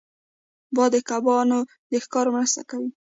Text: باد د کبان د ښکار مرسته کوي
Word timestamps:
باد 0.75 0.91
د 0.93 0.97
کبان 1.09 1.49
د 1.91 1.93
ښکار 2.03 2.25
مرسته 2.35 2.61
کوي 2.69 2.89